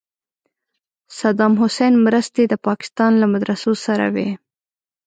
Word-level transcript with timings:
صدام 1.19 1.53
حسین 1.61 1.93
مرستې 2.05 2.43
د 2.47 2.53
پاکستان 2.67 3.11
له 3.21 3.25
مدرسو 3.33 3.71
سره 3.85 4.05
وې. 4.15 4.29